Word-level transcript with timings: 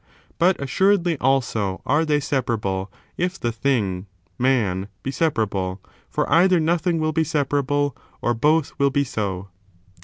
But, 0.39 0.59
assuredly, 0.59 1.15
also, 1.19 1.79
are 1.85 2.05
they 2.05 2.19
separable, 2.19 2.91
if 3.17 3.39
the 3.39 3.51
thing— 3.51 4.07
^man— 4.41 4.87
^be 5.03 5.13
separable; 5.13 5.79
for 6.09 6.27
either 6.27 6.59
nothing 6.59 6.97
will 6.97 7.11
be 7.13 7.23
separable, 7.23 7.95
or 8.19 8.33
both 8.33 8.75
wiU 8.79 8.91
be 8.91 9.03
so. 9.03 9.49